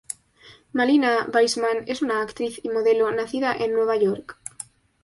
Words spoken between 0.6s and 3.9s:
Malina Weissman es una actriz y modelo nacida en